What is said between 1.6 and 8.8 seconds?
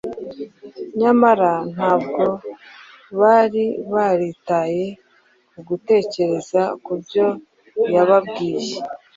ntabwo bari baritaye ku gutekereza ku byo yababwiye.